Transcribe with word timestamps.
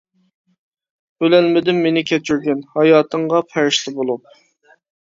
ئۆلەلمىدىم 1.25 1.83
مېنى 1.85 2.05
كەچۈرگىن، 2.13 2.65
ھاياتىڭغا 2.79 3.47
پەرىشتە 3.55 3.99
بولۇپ. 4.03 4.39